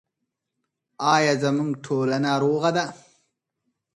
[1.15, 2.85] آیا زموږ ټولنه روغه ده؟